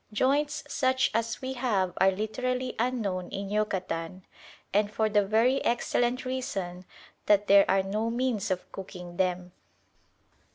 Joints 0.11 0.63
such 0.67 1.11
as 1.13 1.43
we 1.43 1.53
have 1.53 1.93
are 1.99 2.09
literally 2.09 2.73
unknown 2.79 3.29
in 3.29 3.51
Yucatan, 3.51 4.25
and 4.73 4.91
for 4.91 5.09
the 5.09 5.23
very 5.23 5.63
excellent 5.63 6.25
reason 6.25 6.85
that 7.27 7.45
there 7.45 7.69
are 7.69 7.83
no 7.83 8.09
means 8.09 8.49
of 8.49 8.71
cooking 8.71 9.17
them. 9.17 9.51